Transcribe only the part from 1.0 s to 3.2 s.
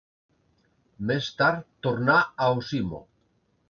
Més tard tornà a Osimo.